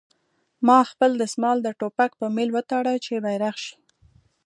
ما 0.67 0.79
خپل 0.91 1.11
دسمال 1.23 1.57
د 1.63 1.67
ټوپک 1.79 2.11
په 2.19 2.25
میل 2.35 2.49
وتاړه 2.53 2.93
چې 3.05 3.13
بیرغ 3.23 3.55
شي 3.65 3.75